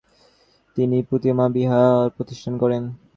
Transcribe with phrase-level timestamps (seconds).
[0.77, 2.83] তিনি পো-তি-মা বিহার প্রতিষ্ঠা করেন।